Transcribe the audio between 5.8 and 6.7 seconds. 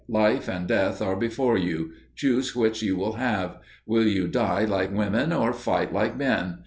like men?